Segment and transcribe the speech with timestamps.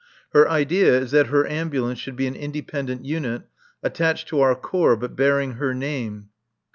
[0.33, 3.43] Her idea is that her Ambulance should be an independent unit
[3.83, 6.29] attached to our corps but bearing her name.